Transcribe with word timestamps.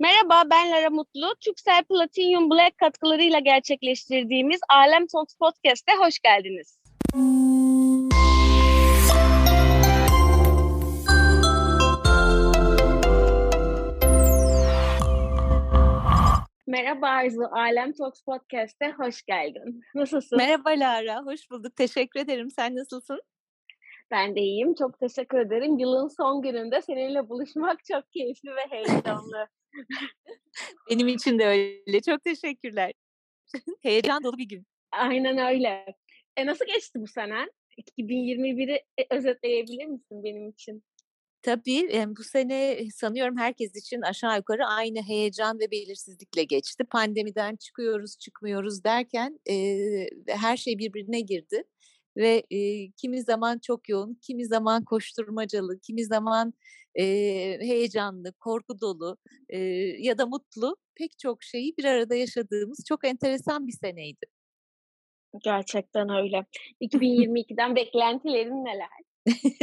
Merhaba, 0.00 0.50
ben 0.50 0.70
Lara 0.70 0.90
Mutlu. 0.90 1.34
Türksel 1.40 1.84
Platinum 1.84 2.50
Black 2.50 2.78
katkılarıyla 2.78 3.38
gerçekleştirdiğimiz 3.38 4.60
Alem 4.68 5.06
Talks 5.06 5.34
Podcast'e 5.36 5.92
hoş 5.96 6.18
geldiniz. 6.18 6.78
Merhaba 16.66 17.08
Arzu, 17.08 17.42
Alem 17.52 17.92
Talks 17.92 18.22
Podcast'e 18.22 18.92
hoş 18.92 19.22
geldin. 19.22 19.80
Nasılsın? 19.94 20.38
Merhaba 20.38 20.70
Lara, 20.70 21.22
hoş 21.24 21.50
bulduk. 21.50 21.76
Teşekkür 21.76 22.20
ederim. 22.20 22.50
Sen 22.50 22.76
nasılsın? 22.76 23.22
Ben 24.10 24.36
de 24.36 24.40
iyiyim. 24.40 24.74
Çok 24.74 25.00
teşekkür 25.00 25.38
ederim. 25.38 25.78
Yılın 25.78 26.08
son 26.08 26.42
gününde 26.42 26.82
seninle 26.82 27.28
buluşmak 27.28 27.84
çok 27.84 28.12
keyifli 28.12 28.50
ve 28.50 28.66
heyecanlı. 28.70 29.48
Benim 30.90 31.08
için 31.08 31.38
de 31.38 31.46
öyle. 31.46 32.00
Çok 32.00 32.24
teşekkürler. 32.24 32.92
Heyecan 33.82 34.24
dolu 34.24 34.38
bir 34.38 34.48
gün. 34.48 34.66
Aynen 34.92 35.38
öyle. 35.38 35.84
E 36.36 36.46
nasıl 36.46 36.66
geçti 36.66 37.00
bu 37.00 37.06
sene? 37.06 37.48
2021'i 37.98 38.84
e, 38.98 39.06
özetleyebilir 39.10 39.86
misin 39.86 40.24
benim 40.24 40.48
için? 40.48 40.82
Tabii 41.42 42.06
bu 42.18 42.24
sene 42.24 42.78
sanıyorum 42.94 43.36
herkes 43.38 43.76
için 43.76 44.00
aşağı 44.00 44.36
yukarı 44.36 44.66
aynı 44.66 45.02
heyecan 45.02 45.58
ve 45.58 45.70
belirsizlikle 45.70 46.44
geçti. 46.44 46.84
Pandemiden 46.84 47.56
çıkıyoruz, 47.56 48.18
çıkmıyoruz 48.18 48.84
derken 48.84 49.40
e, 49.50 49.76
her 50.28 50.56
şey 50.56 50.78
birbirine 50.78 51.20
girdi 51.20 51.64
ve 52.18 52.42
e, 52.50 52.90
kimi 52.90 53.22
zaman 53.22 53.58
çok 53.58 53.88
yoğun, 53.88 54.18
kimi 54.22 54.46
zaman 54.46 54.84
koşturmacalı, 54.84 55.80
kimi 55.80 56.04
zaman 56.04 56.52
e, 56.94 57.04
heyecanlı, 57.60 58.32
korku 58.32 58.80
dolu 58.80 59.16
e, 59.48 59.58
ya 59.98 60.18
da 60.18 60.26
mutlu 60.26 60.76
pek 60.94 61.18
çok 61.18 61.42
şeyi 61.42 61.74
bir 61.78 61.84
arada 61.84 62.14
yaşadığımız 62.14 62.84
çok 62.88 63.06
enteresan 63.06 63.66
bir 63.66 63.72
seneydi. 63.72 64.26
Gerçekten 65.44 66.08
öyle. 66.08 66.46
2022'den 66.80 67.76
beklentilerin 67.76 68.64
neler? 68.64 68.88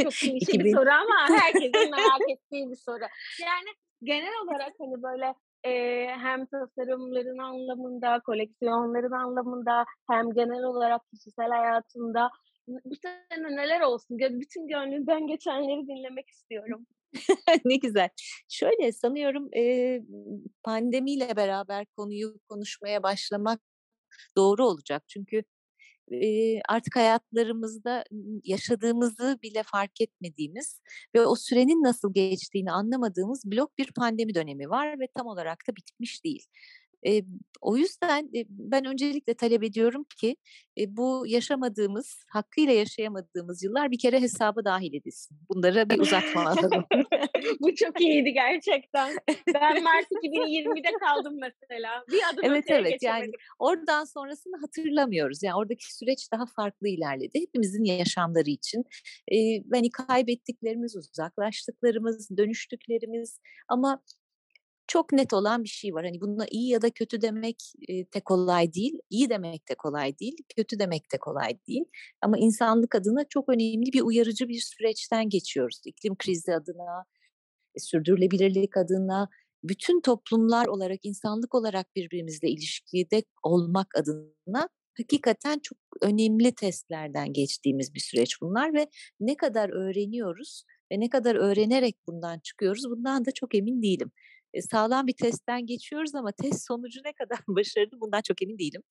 Çok 0.02 0.12
klişe 0.12 0.32
2000... 0.32 0.64
bir 0.64 0.74
soru 0.74 0.90
ama 0.90 1.38
herkesin 1.40 1.90
merak 1.90 2.30
ettiği 2.30 2.70
bir 2.70 2.76
soru. 2.76 3.04
Yani 3.42 3.68
genel 4.02 4.32
olarak 4.44 4.72
hani 4.78 5.02
böyle 5.02 5.34
e, 5.66 6.06
hem 6.08 6.46
tasarımların 6.46 7.38
anlamında, 7.38 8.20
koleksiyonların 8.26 9.12
anlamında 9.12 9.84
hem 10.10 10.32
genel 10.32 10.62
olarak 10.62 11.02
kişisel 11.10 11.48
hayatında 11.48 12.30
bu 12.68 12.94
sene 12.96 13.56
neler 13.56 13.80
olsun? 13.80 14.18
Bütün 14.18 14.68
gönlümden 14.68 15.26
geçenleri 15.26 15.86
dinlemek 15.88 16.28
istiyorum. 16.28 16.86
ne 17.64 17.76
güzel. 17.76 18.08
Şöyle 18.48 18.92
sanıyorum 18.92 19.48
e, 19.56 20.00
pandemiyle 20.62 21.36
beraber 21.36 21.86
konuyu 21.96 22.38
konuşmaya 22.48 23.02
başlamak 23.02 23.60
doğru 24.36 24.66
olacak. 24.66 25.02
Çünkü 25.08 25.42
e, 26.12 26.60
artık 26.68 26.96
hayatlarımızda 26.96 28.04
yaşadığımızı 28.44 29.38
bile 29.42 29.62
fark 29.62 30.00
etmediğimiz 30.00 30.80
ve 31.14 31.26
o 31.26 31.36
sürenin 31.36 31.82
nasıl 31.82 32.14
geçtiğini 32.14 32.72
anlamadığımız 32.72 33.44
blok 33.44 33.78
bir 33.78 33.92
pandemi 33.92 34.34
dönemi 34.34 34.70
var 34.70 35.00
ve 35.00 35.08
tam 35.16 35.26
olarak 35.26 35.58
da 35.68 35.76
bitmiş 35.76 36.24
değil. 36.24 36.46
E, 37.06 37.22
o 37.60 37.76
yüzden 37.76 38.30
e, 38.36 38.44
ben 38.48 38.84
öncelikle 38.84 39.34
talep 39.34 39.62
ediyorum 39.62 40.06
ki 40.20 40.36
e, 40.78 40.96
bu 40.96 41.24
yaşamadığımız, 41.26 42.24
hakkıyla 42.28 42.72
yaşayamadığımız 42.72 43.62
yıllar 43.62 43.90
bir 43.90 43.98
kere 43.98 44.20
hesaba 44.20 44.64
dahil 44.64 44.94
edilsin. 44.94 45.38
Bunlara 45.48 45.90
bir 45.90 45.98
uzatma 45.98 46.40
alalım. 46.50 46.84
bu 47.60 47.74
çok 47.74 48.00
iyiydi 48.00 48.32
gerçekten. 48.32 49.16
Ben 49.54 49.82
Mart 49.82 50.06
2020'de 50.24 50.92
kaldım 51.00 51.38
mesela. 51.40 52.04
Bir 52.08 52.20
adım 52.32 52.44
evet 52.44 52.64
evet 52.68 52.92
geçemedim. 52.92 53.22
yani 53.24 53.32
oradan 53.58 54.04
sonrasını 54.04 54.56
hatırlamıyoruz. 54.60 55.42
Yani 55.42 55.56
oradaki 55.56 55.94
süreç 55.94 56.32
daha 56.32 56.46
farklı 56.56 56.88
ilerledi. 56.88 57.40
Hepimizin 57.40 57.84
yaşamları 57.84 58.50
için. 58.50 58.84
E, 59.32 59.36
hani 59.72 59.90
kaybettiklerimiz, 59.90 60.96
uzaklaştıklarımız, 60.96 62.36
dönüştüklerimiz 62.36 63.40
ama 63.68 64.02
çok 64.88 65.12
net 65.12 65.32
olan 65.32 65.64
bir 65.64 65.68
şey 65.68 65.94
var. 65.94 66.04
Hani 66.04 66.20
buna 66.20 66.46
iyi 66.50 66.68
ya 66.70 66.82
da 66.82 66.90
kötü 66.90 67.22
demek 67.22 67.72
de 68.14 68.20
kolay 68.20 68.74
değil. 68.74 68.98
İyi 69.10 69.30
demek 69.30 69.68
de 69.68 69.74
kolay 69.74 70.18
değil. 70.18 70.36
Kötü 70.56 70.78
demek 70.78 71.12
de 71.12 71.18
kolay 71.18 71.58
değil. 71.68 71.84
Ama 72.22 72.38
insanlık 72.38 72.94
adına 72.94 73.24
çok 73.28 73.48
önemli 73.48 73.92
bir 73.92 74.00
uyarıcı 74.00 74.48
bir 74.48 74.60
süreçten 74.60 75.28
geçiyoruz. 75.28 75.80
İklim 75.84 76.16
krizi 76.16 76.54
adına, 76.54 77.04
e, 77.74 77.80
sürdürülebilirlik 77.80 78.76
adına, 78.76 79.28
bütün 79.64 80.00
toplumlar 80.00 80.66
olarak, 80.66 81.00
insanlık 81.02 81.54
olarak 81.54 81.96
birbirimizle 81.96 82.48
ilişkide 82.48 83.22
olmak 83.42 83.86
adına 83.96 84.68
hakikaten 84.98 85.58
çok 85.58 85.78
önemli 86.02 86.54
testlerden 86.54 87.32
geçtiğimiz 87.32 87.94
bir 87.94 88.00
süreç 88.00 88.40
bunlar 88.40 88.74
ve 88.74 88.88
ne 89.20 89.36
kadar 89.36 89.68
öğreniyoruz 89.68 90.64
ve 90.92 91.00
ne 91.00 91.10
kadar 91.10 91.34
öğrenerek 91.34 91.96
bundan 92.06 92.38
çıkıyoruz 92.38 92.90
bundan 92.90 93.24
da 93.24 93.30
çok 93.32 93.54
emin 93.54 93.82
değilim 93.82 94.12
sağlam 94.70 95.06
bir 95.06 95.12
testten 95.12 95.66
geçiyoruz 95.66 96.14
ama 96.14 96.32
test 96.32 96.66
sonucu 96.66 97.00
ne 97.04 97.12
kadar 97.12 97.38
başarılı 97.48 98.00
bundan 98.00 98.22
çok 98.22 98.42
emin 98.42 98.58
değilim. 98.58 98.82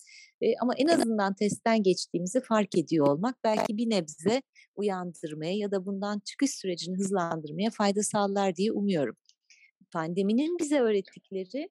ama 0.61 0.73
en 0.77 0.87
azından 0.87 1.33
testten 1.33 1.83
geçtiğimizi 1.83 2.41
fark 2.41 2.77
ediyor 2.77 3.07
olmak 3.07 3.35
belki 3.43 3.77
bir 3.77 3.89
nebze 3.89 4.41
uyandırmaya 4.75 5.57
ya 5.57 5.71
da 5.71 5.85
bundan 5.85 6.19
çıkış 6.19 6.51
sürecini 6.51 6.97
hızlandırmaya 6.97 7.69
fayda 7.69 8.03
sağlar 8.03 8.55
diye 8.55 8.71
umuyorum. 8.71 9.15
Pandeminin 9.91 10.57
bize 10.59 10.79
öğrettikleri 10.79 11.69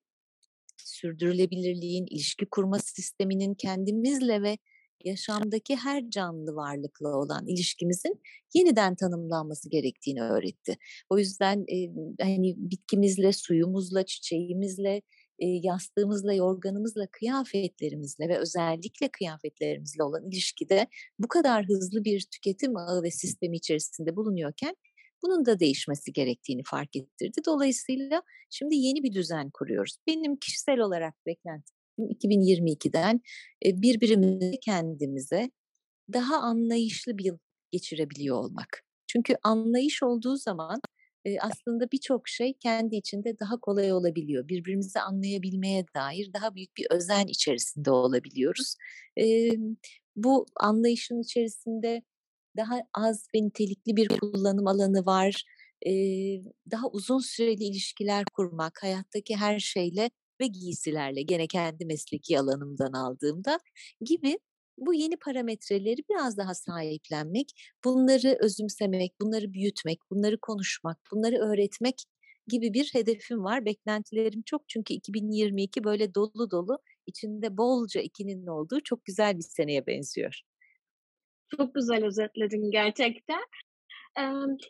sürdürülebilirliğin, 0.79 2.07
ilişki 2.11 2.47
kurma 2.47 2.79
sisteminin 2.79 3.55
kendimizle 3.55 4.43
ve 4.43 4.59
yaşamdaki 5.05 5.77
her 5.77 6.11
canlı 6.11 6.57
varlıkla 6.57 7.09
olan 7.09 7.47
ilişkimizin 7.47 8.21
yeniden 8.55 8.95
tanımlanması 8.95 9.71
gerektiğini 9.71 10.23
öğretti. 10.23 10.79
O 11.11 11.19
yüzden 11.19 11.65
e, 11.69 11.91
hani 12.21 12.55
bitkimizle, 12.57 13.33
suyumuzla, 13.33 14.07
çiçeğimizle, 14.07 15.03
e, 15.39 15.47
yastığımızla, 15.47 16.35
yorganımızla, 16.35 17.07
kıyafetlerimizle 17.07 18.29
ve 18.29 18.39
özellikle 18.39 19.09
kıyafetlerimizle 19.09 20.03
olan 20.03 20.31
ilişkide 20.31 20.87
bu 21.19 21.29
kadar 21.29 21.65
hızlı 21.65 22.05
bir 22.05 22.21
tüketim 22.21 22.77
ağı 22.77 23.03
ve 23.03 23.11
sistemi 23.11 23.57
içerisinde 23.57 24.17
bulunuyorken 24.17 24.77
bunun 25.23 25.47
da 25.47 25.61
değişmesi 25.61 26.13
gerektiğini 26.13 26.63
fark 26.67 26.97
ettirdi. 26.97 27.41
Dolayısıyla 27.47 28.23
şimdi 28.51 28.77
yeni 28.77 29.03
bir 29.03 29.13
düzen 29.13 29.51
kuruyoruz. 29.51 29.97
Benim 30.07 30.37
kişisel 30.37 30.81
olarak 30.81 31.15
beklentim 31.27 31.74
2022'den 31.99 33.21
birbirimizi 33.65 34.59
kendimize 34.61 35.51
daha 36.13 36.37
anlayışlı 36.37 37.19
bir 37.19 37.25
yıl 37.25 37.39
geçirebiliyor 37.71 38.37
olmak. 38.37 38.83
Çünkü 39.07 39.37
anlayış 39.43 40.03
olduğu 40.03 40.37
zaman 40.37 40.81
aslında 41.41 41.91
birçok 41.93 42.29
şey 42.29 42.55
kendi 42.55 42.97
içinde 42.97 43.39
daha 43.41 43.61
kolay 43.61 43.93
olabiliyor. 43.93 44.49
Birbirimizi 44.49 45.01
anlayabilmeye 45.01 45.85
dair 45.95 46.33
daha 46.33 46.55
büyük 46.55 46.77
bir 46.77 46.87
özen 46.91 47.27
içerisinde 47.27 47.91
olabiliyoruz. 47.91 48.75
Bu 50.17 50.47
anlayışın 50.61 51.23
içerisinde 51.23 52.03
daha 52.57 52.81
az 52.95 53.29
ve 53.35 53.43
nitelikli 53.43 53.97
bir 53.97 54.09
kullanım 54.09 54.67
alanı 54.67 55.07
var. 55.07 55.45
Daha 56.71 56.89
uzun 56.93 57.19
süreli 57.19 57.65
ilişkiler 57.65 58.25
kurmak, 58.25 58.83
hayattaki 58.83 59.37
her 59.37 59.59
şeyle 59.59 60.11
ve 60.41 60.47
giysilerle 60.47 61.23
gene 61.23 61.47
kendi 61.47 61.87
mesleki 61.87 62.41
alanımdan 62.41 62.93
aldığımda 62.93 63.59
gibi 64.01 64.39
bu 64.79 64.95
yeni 64.95 65.17
parametreleri 65.17 66.01
biraz 66.11 66.37
daha 66.39 66.55
sahiplenmek, 66.55 67.49
bunları 67.85 68.39
özümsemek, 68.41 69.21
bunları 69.21 69.53
büyütmek, 69.53 69.99
bunları 70.11 70.39
konuşmak, 70.41 70.99
bunları 71.13 71.37
öğretmek 71.37 72.05
gibi 72.49 72.75
bir 72.75 72.91
hedefim 72.93 73.45
var. 73.45 73.65
Beklentilerim 73.65 74.43
çok 74.43 74.69
çünkü 74.69 74.95
2022 74.95 75.85
böyle 75.85 76.15
dolu 76.15 76.51
dolu, 76.51 76.79
içinde 77.07 77.57
bolca 77.57 78.01
ikinin 78.01 78.47
olduğu 78.47 78.81
çok 78.81 79.05
güzel 79.05 79.37
bir 79.39 79.43
seneye 79.43 79.87
benziyor. 79.87 80.41
Çok 81.57 81.75
güzel 81.75 82.05
özetledin 82.05 82.71
gerçekten. 82.71 83.45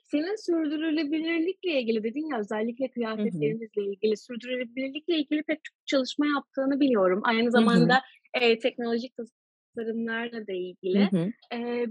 Senin 0.05 0.47
sürdürülebilirlikle 0.47 1.81
ilgili 1.81 2.05
dedin 2.05 2.31
ya, 2.33 2.39
özellikle 2.39 2.91
kıyafetlerinizle 2.91 3.83
ilgili, 3.83 4.17
sürdürülebilirlikle 4.17 5.17
ilgili 5.19 5.43
pek 5.43 5.59
çok 5.65 5.87
çalışma 5.87 6.27
yaptığını 6.27 6.81
biliyorum. 6.81 7.21
Aynı 7.25 7.51
zamanda, 7.51 8.01
eee, 8.41 8.59
teknolojik 8.59 9.13
tasarımlarla 9.17 10.47
da 10.47 10.53
ilgili. 10.53 11.11
hı. 11.11 11.33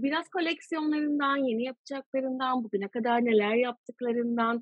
Biraz 0.02 0.28
koleksiyonlarından, 0.28 1.36
yeni 1.36 1.64
yapacaklarından, 1.64 2.64
bugüne 2.64 2.88
kadar 2.88 3.24
neler 3.24 3.54
yaptıklarından, 3.54 4.60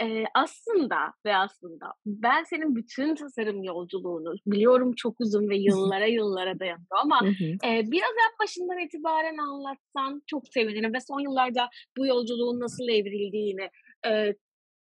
Eee, 0.00 0.24
aslında 0.34 0.96
ve 1.26 1.36
aslında 1.36 1.86
ben 2.06 2.42
senin 2.42 2.76
bütün 2.76 3.14
tasarım 3.14 3.62
yolculuğunu 3.64 4.34
biliyorum 4.46 4.92
çok 4.96 5.20
uzun 5.20 5.48
ve 5.48 5.56
yıllara 5.56 6.06
yıllara 6.06 6.58
dayanıyor 6.60 6.86
ama, 7.02 7.24
eee, 7.64 7.82
biraz 7.86 8.10
en 8.10 8.44
başından 8.44 8.78
itibaren 8.78 9.36
anlatsan 9.38 10.22
çok 10.26 10.48
sevinirim 10.48 10.94
ve 10.94 11.00
son 11.00 11.20
yıllarda 11.20 11.68
bu 11.96 12.06
yolculuğun 12.06 12.60
nasıl 12.60 12.88
evrildiğini, 12.88 13.68
eee 14.06 14.36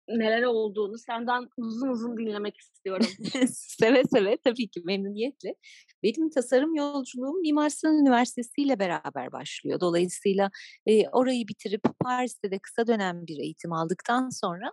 neler 0.09 0.43
olduğunu 0.43 0.97
senden 0.97 1.47
uzun 1.57 1.87
uzun 1.89 2.17
dinlemek 2.17 2.57
istiyorum. 2.57 3.07
seve 3.49 4.03
seve 4.13 4.37
tabii 4.43 4.69
ki 4.69 4.81
memnuniyetle. 4.85 5.55
Benim 6.03 6.29
tasarım 6.29 6.75
yolculuğum 6.75 7.41
Mimar 7.41 7.69
Sinan 7.69 7.95
Üniversitesi 8.01 8.61
ile 8.61 8.79
beraber 8.79 9.31
başlıyor. 9.31 9.79
Dolayısıyla 9.79 10.49
e, 10.85 11.09
orayı 11.09 11.47
bitirip 11.47 11.81
Paris'te 11.99 12.51
de 12.51 12.59
kısa 12.59 12.87
dönem 12.87 13.27
bir 13.27 13.39
eğitim 13.39 13.73
aldıktan 13.73 14.29
sonra 14.29 14.71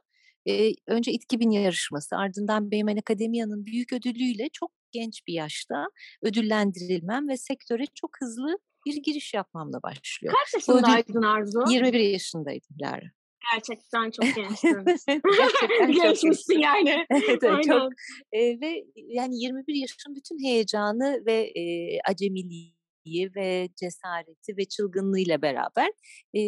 e, 0.48 0.72
önce 0.86 1.12
İTKİB'in 1.12 1.50
yarışması 1.50 2.16
ardından 2.16 2.70
Beymen 2.70 2.96
Akademiya'nın 2.96 3.66
büyük 3.66 3.92
ödülüyle 3.92 4.48
çok 4.52 4.70
genç 4.92 5.26
bir 5.26 5.32
yaşta 5.32 5.86
ödüllendirilmem 6.22 7.28
ve 7.28 7.36
sektöre 7.36 7.84
çok 7.94 8.10
hızlı 8.20 8.58
bir 8.86 8.96
giriş 8.96 9.34
yapmamla 9.34 9.82
başlıyor. 9.82 10.34
Kaç 10.34 10.54
yaşındaydın 10.54 11.22
Arzu? 11.22 11.64
21 11.70 12.00
yaşındaydım 12.00 12.76
Lara. 12.80 13.10
Gerçekten 13.54 14.10
çok 14.10 14.24
gençtin. 14.36 14.84
Gerçekten 14.84 15.92
Gençmişsin 16.02 16.58
yani. 16.58 17.06
evet, 17.10 17.42
evet 17.42 17.64
çok. 17.64 17.92
E, 18.32 18.60
ve 18.60 18.84
yani 18.96 19.42
21 19.42 19.74
yaşın 19.74 20.14
bütün 20.14 20.44
heyecanı 20.44 21.22
ve 21.26 21.52
e, 21.56 21.62
acemiliği 22.10 23.34
ve 23.36 23.68
cesareti 23.76 24.56
ve 24.56 24.64
çılgınlığıyla 24.64 25.42
beraber 25.42 25.88
e, 26.34 26.42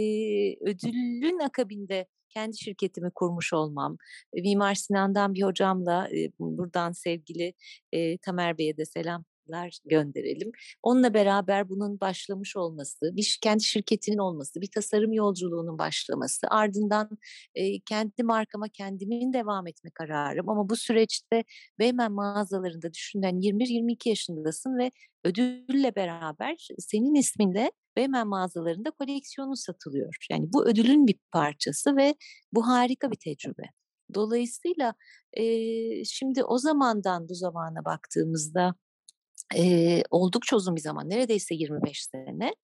ödülün 0.61 1.39
akabinde 1.39 2.07
kendi 2.35 2.59
şirketimi 2.59 3.11
kurmuş 3.11 3.53
olmam, 3.53 3.97
Mimar 4.35 4.75
Sinan'dan 4.75 5.35
bir 5.35 5.43
hocamla 5.43 6.09
buradan 6.39 6.93
sevgili 6.93 7.55
Tamer 8.23 8.59
Bey'e 8.59 8.77
de 8.77 8.85
selam 8.85 9.25
gönderelim. 9.85 10.53
Onunla 10.83 11.15
beraber 11.15 11.69
bunun 11.69 12.01
başlamış 12.01 12.57
olması, 12.57 13.17
bir 13.17 13.39
kendi 13.43 13.65
şirketinin 13.65 14.19
olması, 14.19 14.61
bir 14.61 14.71
tasarım 14.71 15.13
yolculuğunun 15.13 15.79
başlaması, 15.79 16.47
ardından 16.51 17.19
e, 17.55 17.81
kendi 17.81 18.23
markama 18.23 18.69
kendimin 18.69 19.33
devam 19.33 19.67
etme 19.67 19.91
kararım. 19.95 20.49
Ama 20.49 20.69
bu 20.69 20.77
süreçte 20.77 21.45
Beymen 21.79 22.13
mağazalarında 22.13 22.93
düşünen 22.93 23.41
21-22 23.41 24.09
yaşındasın 24.09 24.79
ve 24.79 24.91
ödülle 25.25 25.97
beraber 25.97 26.69
senin 26.79 27.15
isminle 27.15 27.71
Beymen 27.97 28.27
mağazalarında 28.27 28.91
koleksiyonu 28.91 29.57
satılıyor. 29.57 30.17
Yani 30.31 30.53
bu 30.53 30.67
ödülün 30.67 31.07
bir 31.07 31.19
parçası 31.33 31.97
ve 31.97 32.15
bu 32.53 32.67
harika 32.69 33.11
bir 33.11 33.17
tecrübe. 33.17 33.63
Dolayısıyla 34.15 34.95
e, 35.33 35.45
şimdi 36.05 36.45
o 36.45 36.59
zamandan 36.59 37.29
bu 37.29 37.35
zamana 37.35 37.85
baktığımızda 37.85 38.75
e, 39.57 40.03
oldukça 40.11 40.57
uzun 40.57 40.77
bir 40.77 40.81
zaman, 40.81 41.11
neredeyse 41.11 41.55
25 41.55 42.05
sene. 42.05 42.55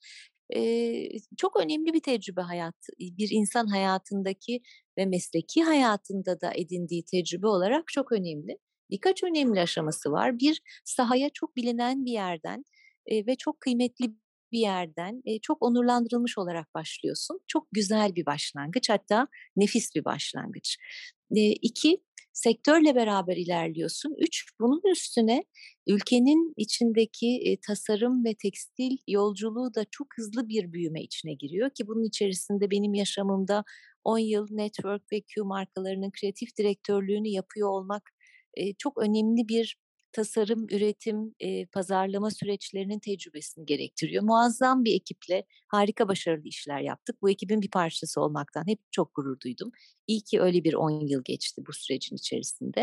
E, 0.56 1.18
çok 1.36 1.60
önemli 1.60 1.92
bir 1.92 2.00
tecrübe 2.00 2.40
hayat, 2.40 2.76
bir 2.98 3.28
insan 3.30 3.66
hayatındaki 3.66 4.60
ve 4.98 5.06
mesleki 5.06 5.62
hayatında 5.62 6.40
da 6.40 6.52
edindiği 6.54 7.04
tecrübe 7.04 7.46
olarak 7.46 7.84
çok 7.88 8.12
önemli. 8.12 8.58
Birkaç 8.90 9.24
önemli 9.24 9.60
aşaması 9.60 10.12
var. 10.12 10.38
Bir, 10.38 10.62
sahaya 10.84 11.30
çok 11.34 11.56
bilinen 11.56 12.04
bir 12.04 12.12
yerden 12.12 12.64
e, 13.06 13.26
ve 13.26 13.36
çok 13.36 13.60
kıymetli 13.60 14.14
bir 14.52 14.58
yerden 14.58 15.22
e, 15.24 15.38
çok 15.38 15.62
onurlandırılmış 15.62 16.38
olarak 16.38 16.74
başlıyorsun. 16.74 17.40
Çok 17.46 17.68
güzel 17.72 18.14
bir 18.16 18.26
başlangıç, 18.26 18.90
hatta 18.90 19.28
nefis 19.56 19.94
bir 19.94 20.04
başlangıç. 20.04 20.76
E, 21.36 21.52
iki, 21.52 22.02
sektörle 22.32 22.94
beraber 22.94 23.36
ilerliyorsun. 23.36 24.14
Üç, 24.18 24.44
bunun 24.60 24.82
üstüne 24.92 25.44
ülkenin 25.86 26.54
içindeki 26.56 27.42
e, 27.44 27.56
tasarım 27.60 28.24
ve 28.24 28.34
tekstil 28.34 28.96
yolculuğu 29.08 29.74
da 29.74 29.84
çok 29.90 30.06
hızlı 30.16 30.48
bir 30.48 30.72
büyüme 30.72 31.02
içine 31.02 31.34
giriyor 31.34 31.70
ki 31.70 31.86
bunun 31.86 32.04
içerisinde 32.04 32.70
benim 32.70 32.94
yaşamımda 32.94 33.64
10 34.04 34.18
yıl 34.18 34.46
Network 34.50 35.12
ve 35.12 35.20
Q 35.20 35.42
markalarının 35.42 36.10
kreatif 36.10 36.56
direktörlüğünü 36.56 37.28
yapıyor 37.28 37.68
olmak 37.68 38.10
e, 38.54 38.74
çok 38.74 38.98
önemli 39.02 39.48
bir 39.48 39.76
tasarım, 40.12 40.66
üretim, 40.70 41.34
e, 41.40 41.66
pazarlama 41.66 42.30
süreçlerinin 42.30 42.98
tecrübesini 42.98 43.66
gerektiriyor. 43.66 44.22
Muazzam 44.22 44.84
bir 44.84 44.94
ekiple 44.94 45.44
harika 45.68 46.08
başarılı 46.08 46.48
işler 46.48 46.80
yaptık. 46.80 47.22
Bu 47.22 47.30
ekibin 47.30 47.62
bir 47.62 47.70
parçası 47.70 48.20
olmaktan 48.20 48.64
hep 48.66 48.78
çok 48.92 49.14
gurur 49.14 49.40
duydum. 49.40 49.70
İyi 50.06 50.20
ki 50.20 50.40
öyle 50.40 50.64
bir 50.64 50.74
10 50.74 50.90
yıl 51.08 51.22
geçti 51.24 51.62
bu 51.68 51.72
sürecin 51.72 52.16
içerisinde. 52.16 52.80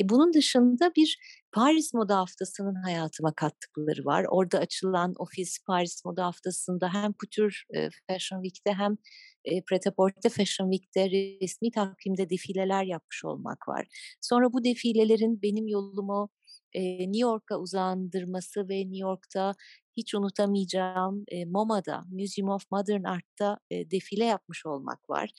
E, 0.00 0.08
bunun 0.08 0.32
dışında 0.32 0.92
bir 0.96 1.18
Paris 1.52 1.94
Moda 1.94 2.16
Haftası'nın 2.16 2.74
hayatıma 2.74 3.34
kattıkları 3.34 4.04
var. 4.04 4.26
Orada 4.28 4.58
açılan 4.58 5.14
ofis 5.18 5.58
Paris 5.66 6.04
Moda 6.04 6.24
Haftası'nda 6.26 6.94
hem 6.94 7.12
Couture 7.20 7.54
Fashion 8.06 8.42
Week'te 8.42 8.72
hem 8.72 8.96
e, 9.44 9.62
Pret-a-Porter 9.62 10.30
Fashion 10.30 10.70
Week'te 10.70 11.10
resmi 11.10 11.70
takvimde 11.70 12.30
defileler 12.30 12.84
yapmış 12.84 13.24
olmak 13.24 13.68
var. 13.68 13.86
Sonra 14.20 14.52
bu 14.52 14.64
defilelerin 14.64 15.42
benim 15.42 15.68
yolumu 15.68 16.30
e, 16.72 16.98
New 16.98 17.18
York'a 17.18 17.58
uzandırması 17.58 18.68
ve 18.68 18.78
New 18.78 18.98
York'ta 18.98 19.54
hiç 19.98 20.14
unutamayacağım 20.14 21.24
e, 21.28 21.44
MoMA'da, 21.44 22.04
Museum 22.12 22.48
of 22.48 22.62
Modern 22.70 23.04
Art'ta 23.04 23.58
e, 23.70 23.90
defile 23.90 24.24
yapmış 24.24 24.66
olmak 24.66 25.10
var. 25.10 25.30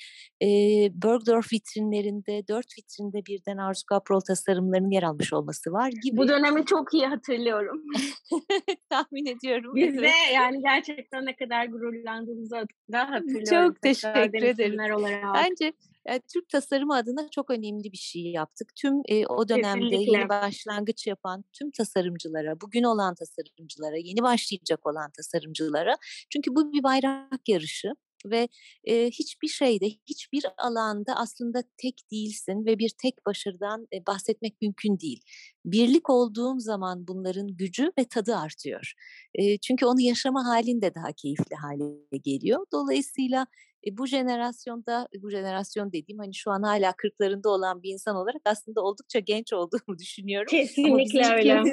E, 0.42 0.48
Bergdorf 0.94 1.54
vitrinlerinde, 1.54 2.48
dört 2.48 2.66
vitrinde 2.78 3.26
birden 3.26 3.58
Arzu 3.58 3.86
Kaprol 3.86 4.20
tasarımlarının 4.20 4.92
yer 4.92 5.04
almış 5.04 5.34
olması 5.34 5.72
var 5.72 5.92
gibi. 6.04 6.18
Bu 6.18 6.28
dönemi 6.28 6.66
çok 6.66 6.94
iyi 6.94 7.08
hatırlıyorum. 7.08 7.84
Tahmin 8.90 9.26
ediyorum. 9.26 9.76
Biz 9.76 9.98
de 9.98 10.12
yani 10.34 10.62
gerçekten 10.62 11.26
ne 11.26 11.36
kadar 11.36 11.66
gururlandığımızı 11.66 12.68
da 12.92 13.10
hatırlıyorum. 13.10 13.74
Çok 13.74 13.82
teşekkür 13.82 14.44
ederim. 14.44 14.80
Olarak. 14.96 15.36
Bence 15.36 15.74
yani 16.08 16.22
Türk 16.34 16.50
tasarımı 16.50 16.96
adına 16.96 17.30
çok 17.30 17.50
önemli 17.50 17.92
bir 17.92 17.98
şey 17.98 18.22
yaptık. 18.22 18.72
Tüm 18.76 18.94
e, 19.08 19.26
o 19.28 19.50
dönemde 19.50 19.90
Kesinlikle. 19.90 20.18
yeni 20.18 20.30
başlangıç 20.30 21.08
yapan 21.08 21.44
tüm 21.54 21.72
tasarımcılara, 21.72 22.62
bugün 22.62 22.84
olan 22.84 23.16
tasarımcılara, 23.16 23.98
yeni 23.98 24.22
başlayacak 24.22 24.88
olan 24.88 25.12
tasarımcılara. 25.18 25.98
Çünkü 26.30 26.56
bu 26.56 26.74
bir 26.74 26.84
bayrak 26.84 27.50
yarışı 27.50 27.94
ve 28.26 28.48
e, 28.84 29.06
hiçbir 29.06 29.48
şeyde, 29.48 29.88
hiçbir 30.10 30.46
alanda 30.58 31.16
aslında 31.16 31.64
tek 31.78 32.02
değilsin 32.12 32.66
ve 32.66 32.80
bir 32.80 32.92
tek 33.02 33.26
başarıdan 33.26 33.88
e, 33.94 34.06
bahsetmek 34.06 34.62
mümkün 34.62 35.00
değil. 35.00 35.22
Birlik 35.66 36.10
olduğum 36.10 36.60
zaman 36.60 37.08
bunların 37.08 37.48
gücü 37.48 37.92
ve 38.00 38.06
tadı 38.06 38.36
artıyor. 38.36 38.94
E, 39.36 39.58
çünkü 39.58 39.86
onu 39.86 40.02
yaşama 40.02 40.46
halinde 40.46 40.96
daha 40.96 41.12
keyifli 41.12 41.56
hale 41.56 41.84
geliyor. 42.24 42.66
Dolayısıyla 42.72 43.48
e, 43.88 43.98
bu 43.98 44.08
jenerasyonda, 44.08 45.08
bu 45.22 45.30
jenerasyon 45.30 45.92
dediğim 45.92 46.20
hani 46.20 46.36
şu 46.36 46.52
an 46.52 46.64
hala 46.64 46.94
kırklarında 46.98 47.50
olan 47.50 47.84
bir 47.84 47.94
insan 47.94 48.16
olarak 48.16 48.42
aslında 48.46 48.82
oldukça 48.82 49.20
genç 49.20 49.54
olduğumu 49.54 49.98
düşünüyorum. 50.00 50.48
Kesinlikle 50.50 51.34
öyle. 51.34 51.64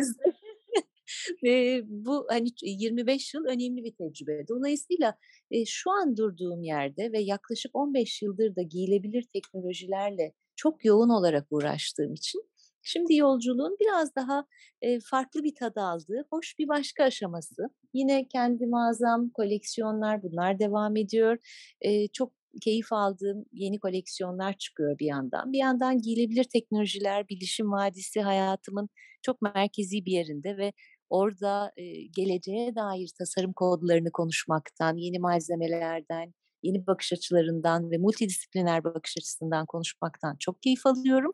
e, 1.47 1.83
bu 1.89 2.27
hani 2.31 2.49
25 2.63 3.35
yıl 3.35 3.45
önemli 3.45 3.85
bir 3.85 3.95
tecrübe. 3.95 4.49
Dolayısıyla 4.49 5.15
e, 5.51 5.65
şu 5.65 5.91
an 5.91 6.17
durduğum 6.17 6.63
yerde 6.63 7.13
ve 7.13 7.21
yaklaşık 7.21 7.77
15 7.77 8.23
yıldır 8.23 8.57
da 8.57 8.63
giyilebilir 8.63 9.23
teknolojilerle 9.33 10.33
çok 10.57 10.85
yoğun 10.85 11.09
olarak 11.09 11.47
uğraştığım 11.51 12.15
için 12.15 12.43
Şimdi 12.87 13.15
yolculuğun 13.17 13.77
biraz 13.81 14.17
daha 14.17 14.47
e, 14.83 15.01
farklı 15.01 15.45
bir 15.45 15.55
tadı 15.55 15.81
aldığı, 15.81 16.27
hoş 16.31 16.59
bir 16.59 16.69
başka 16.69 17.05
aşaması. 17.05 17.63
Yine 17.95 18.29
kendi 18.29 18.67
mağazam, 18.67 19.31
koleksiyonlar 19.31 20.23
bunlar 20.23 20.59
devam 20.59 20.97
ediyor. 20.97 21.39
E, 21.81 22.09
çok 22.09 22.33
keyif 22.63 22.93
aldığım 22.93 23.45
yeni 23.53 23.79
koleksiyonlar 23.81 24.59
çıkıyor 24.59 24.99
bir 24.99 25.07
yandan. 25.07 25.53
Bir 25.53 25.59
yandan 25.59 25.99
giyilebilir 25.99 26.45
teknolojiler, 26.45 27.29
bilişim 27.29 27.73
vadisi 27.73 28.21
hayatımın 28.21 28.89
çok 29.23 29.43
merkezi 29.43 30.07
bir 30.07 30.13
yerinde 30.13 30.57
ve 30.57 30.73
orada 31.11 31.73
e, 31.77 32.03
geleceğe 32.03 32.75
dair 32.75 33.11
tasarım 33.19 33.53
kodlarını 33.53 34.13
konuşmaktan, 34.13 34.97
yeni 34.97 35.19
malzemelerden, 35.19 36.35
yeni 36.63 36.87
bakış 36.87 37.13
açılarından 37.13 37.91
ve 37.91 37.99
multidisipliner 37.99 38.85
bakış 38.85 39.17
açısından 39.19 39.67
konuşmaktan 39.67 40.37
çok 40.41 40.63
keyif 40.63 40.87
alıyorum. 40.87 41.33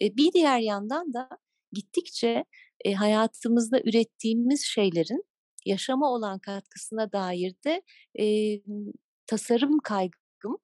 Bir 0.00 0.32
diğer 0.32 0.58
yandan 0.58 1.12
da 1.14 1.28
gittikçe 1.72 2.44
hayatımızda 2.96 3.80
ürettiğimiz 3.80 4.62
şeylerin 4.64 5.24
yaşama 5.66 6.10
olan 6.12 6.38
katkısına 6.38 7.12
dair 7.12 7.54
de 7.64 7.82
tasarım 9.26 9.78
kaygım 9.78 10.56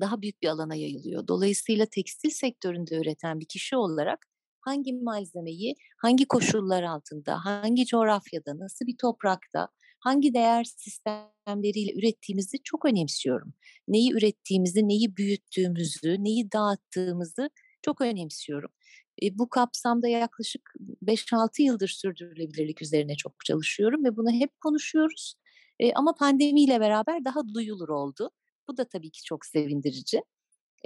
daha 0.00 0.22
büyük 0.22 0.42
bir 0.42 0.48
alana 0.48 0.74
yayılıyor. 0.74 1.28
Dolayısıyla 1.28 1.86
tekstil 1.86 2.30
sektöründe 2.30 2.96
üreten 2.96 3.40
bir 3.40 3.46
kişi 3.46 3.76
olarak 3.76 4.26
hangi 4.60 4.92
malzemeyi 4.92 5.74
hangi 5.98 6.24
koşullar 6.28 6.82
altında, 6.82 7.44
hangi 7.44 7.86
coğrafyada, 7.86 8.58
nasıl 8.58 8.86
bir 8.86 8.96
toprakta, 9.00 9.68
hangi 10.00 10.34
değer 10.34 10.64
sistemleriyle 10.64 11.92
ürettiğimizi 11.98 12.58
çok 12.64 12.84
önemsiyorum. 12.84 13.54
Neyi 13.88 14.12
ürettiğimizi, 14.12 14.88
neyi 14.88 15.16
büyüttüğümüzü, 15.16 16.16
neyi 16.18 16.52
dağıttığımızı 16.52 17.50
çok 17.82 18.00
önemsiyorum. 18.00 18.70
E, 19.22 19.38
bu 19.38 19.48
kapsamda 19.48 20.08
yaklaşık 20.08 20.62
5-6 21.02 21.62
yıldır 21.62 21.88
sürdürülebilirlik 21.88 22.82
üzerine 22.82 23.16
çok 23.16 23.44
çalışıyorum 23.44 24.04
ve 24.04 24.16
bunu 24.16 24.30
hep 24.32 24.60
konuşuyoruz. 24.60 25.34
E, 25.80 25.92
ama 25.92 26.14
pandemiyle 26.14 26.80
beraber 26.80 27.24
daha 27.24 27.40
duyulur 27.54 27.88
oldu. 27.88 28.30
Bu 28.68 28.76
da 28.76 28.88
tabii 28.88 29.10
ki 29.10 29.22
çok 29.24 29.46
sevindirici. 29.46 30.22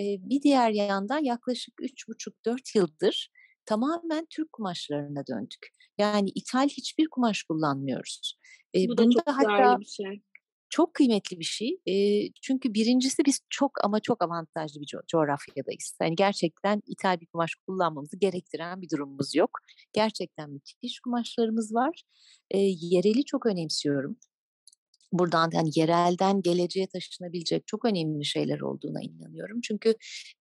e, 0.00 0.04
bir 0.20 0.42
diğer 0.42 0.70
yandan 0.70 1.24
yaklaşık 1.24 1.74
üç 1.82 2.08
buçuk 2.08 2.44
dört 2.46 2.74
yıldır 2.74 3.30
tamamen 3.66 4.26
Türk 4.30 4.52
kumaşlarına 4.52 5.26
döndük. 5.26 5.68
Yani 5.98 6.30
ithal 6.34 6.68
hiçbir 6.68 7.08
kumaş 7.08 7.42
kullanmıyoruz. 7.42 8.38
E, 8.74 8.88
Bu 8.88 8.98
da 8.98 9.02
çok 9.10 9.22
hatta, 9.26 9.80
bir 9.80 9.84
şey 9.86 10.22
çok 10.70 10.94
kıymetli 10.94 11.40
bir 11.40 11.44
şey. 11.44 11.78
E, 11.86 11.94
çünkü 12.42 12.74
birincisi 12.74 13.24
biz 13.26 13.40
çok 13.50 13.84
ama 13.84 14.00
çok 14.00 14.24
avantajlı 14.24 14.80
bir 14.80 14.86
co- 14.86 15.06
coğrafyadayız. 15.08 15.96
Yani 16.02 16.16
gerçekten 16.16 16.82
ithal 16.86 17.20
bir 17.20 17.26
kumaş 17.26 17.54
kullanmamızı 17.54 18.16
gerektiren 18.16 18.82
bir 18.82 18.90
durumumuz 18.90 19.34
yok. 19.34 19.50
Gerçekten 19.92 20.50
müthiş 20.50 21.00
kumaşlarımız 21.00 21.74
var. 21.74 22.02
E, 22.50 22.58
yereli 22.58 23.24
çok 23.24 23.46
önemsiyorum. 23.46 24.16
Buradan 25.12 25.50
yani 25.54 25.70
yerelden 25.74 26.42
geleceğe 26.42 26.86
taşınabilecek 26.86 27.66
çok 27.66 27.84
önemli 27.84 28.24
şeyler 28.24 28.60
olduğuna 28.60 29.00
inanıyorum. 29.02 29.60
Çünkü 29.60 29.94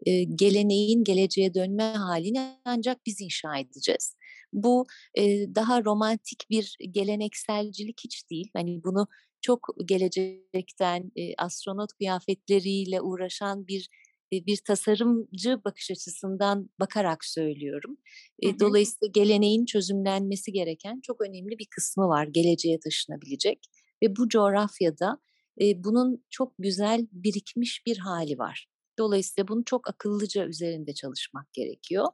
e, 0.06 0.24
geleneğin 0.24 1.04
geleceğe 1.04 1.54
dönme 1.54 1.84
halini 1.84 2.60
ancak 2.66 3.06
biz 3.06 3.22
inşa 3.22 3.58
edeceğiz. 3.58 4.16
Bu 4.54 4.86
e, 5.16 5.24
daha 5.56 5.84
romantik 5.84 6.46
bir 6.50 6.78
gelenekselcilik 6.92 8.02
hiç 8.04 8.30
değil. 8.30 8.50
Hani 8.54 8.84
bunu 8.84 9.08
çok 9.46 9.68
gelecekten 9.86 11.12
e, 11.16 11.36
astronot 11.38 11.94
kıyafetleriyle 11.94 13.02
uğraşan 13.02 13.68
bir 13.68 13.90
e, 14.34 14.46
bir 14.46 14.58
tasarımcı 14.58 15.62
bakış 15.66 15.92
açısından 15.92 16.70
bakarak 16.80 17.26
söylüyorum. 17.26 17.98
E, 18.42 18.48
hı 18.48 18.52
hı. 18.52 18.60
Dolayısıyla 18.60 19.12
geleneğin 19.12 19.66
çözümlenmesi 19.66 20.52
gereken 20.52 21.00
çok 21.04 21.22
önemli 21.22 21.60
bir 21.60 21.68
kısmı 21.76 22.08
var 22.08 22.28
geleceğe 22.28 22.80
taşınabilecek 22.80 23.60
ve 24.04 24.16
bu 24.16 24.30
coğrafyada 24.30 25.20
e, 25.62 25.84
bunun 25.84 26.26
çok 26.30 26.54
güzel 26.60 27.08
birikmiş 27.12 27.86
bir 27.86 27.98
hali 27.98 28.38
var. 28.38 28.68
Dolayısıyla 29.00 29.48
bunu 29.48 29.66
çok 29.66 29.90
akıllıca 29.90 30.46
üzerinde 30.46 30.94
çalışmak 30.94 31.54
gerekiyor. 31.54 32.06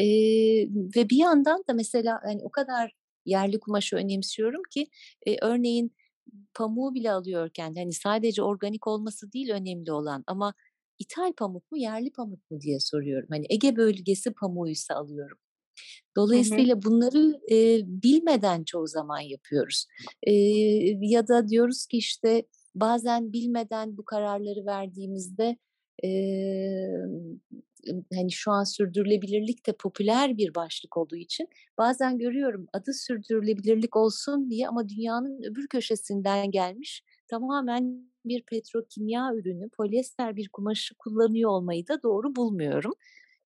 E, 0.00 0.06
ve 0.96 1.10
bir 1.10 1.16
yandan 1.16 1.64
da 1.68 1.72
mesela 1.74 2.20
hani 2.24 2.40
o 2.42 2.50
kadar 2.50 2.92
yerli 3.24 3.60
kumaşı 3.60 3.96
önemsiyorum 3.96 4.62
ki 4.70 4.86
e, 5.26 5.36
örneğin 5.42 5.94
pamuğu 6.54 6.94
bile 6.94 7.12
alıyorken 7.12 7.74
hani 7.74 7.92
sadece 7.92 8.42
organik 8.42 8.86
olması 8.86 9.32
değil 9.32 9.50
önemli 9.50 9.92
olan 9.92 10.24
ama 10.26 10.54
ithal 10.98 11.32
pamuk 11.32 11.72
mu 11.72 11.78
yerli 11.78 12.12
pamuk 12.12 12.50
mu 12.50 12.60
diye 12.60 12.80
soruyorum. 12.80 13.28
Hani 13.30 13.46
Ege 13.50 13.76
bölgesi 13.76 14.32
pamuğuysa 14.32 14.94
alıyorum. 14.94 15.38
Dolayısıyla 16.16 16.74
hı 16.74 16.78
hı. 16.78 16.82
bunları 16.82 17.40
e, 17.50 17.80
bilmeden 17.86 18.64
çoğu 18.64 18.86
zaman 18.86 19.20
yapıyoruz. 19.20 19.86
E, 20.22 20.32
ya 21.00 21.28
da 21.28 21.48
diyoruz 21.48 21.86
ki 21.86 21.96
işte 21.98 22.44
bazen 22.74 23.32
bilmeden 23.32 23.96
bu 23.96 24.04
kararları 24.04 24.66
verdiğimizde 24.66 25.56
e, 26.04 26.08
hani 28.14 28.32
şu 28.32 28.50
an 28.50 28.64
sürdürülebilirlik 28.64 29.66
de 29.66 29.72
popüler 29.72 30.36
bir 30.36 30.54
başlık 30.54 30.96
olduğu 30.96 31.16
için 31.16 31.48
bazen 31.78 32.18
görüyorum 32.18 32.66
adı 32.72 32.92
sürdürülebilirlik 32.92 33.96
olsun 33.96 34.50
diye 34.50 34.68
ama 34.68 34.88
dünyanın 34.88 35.42
öbür 35.42 35.68
köşesinden 35.68 36.50
gelmiş 36.50 37.02
tamamen 37.28 38.14
bir 38.24 38.42
petrokimya 38.42 39.34
ürünü, 39.34 39.68
polyester 39.70 40.36
bir 40.36 40.48
kumaşı 40.48 40.94
kullanıyor 40.94 41.50
olmayı 41.50 41.88
da 41.88 42.02
doğru 42.02 42.36
bulmuyorum 42.36 42.92